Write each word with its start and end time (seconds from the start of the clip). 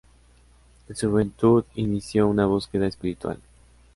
En 0.89 0.95
su 0.95 1.11
juventud 1.11 1.63
inició 1.75 2.27
una 2.27 2.47
búsqueda 2.47 2.87
espiritual. 2.87 3.39